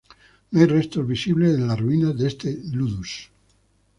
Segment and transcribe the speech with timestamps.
[0.51, 3.29] No hay restos visibles de las ruinas de este ludus.